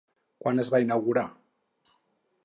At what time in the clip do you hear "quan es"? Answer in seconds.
0.43-0.71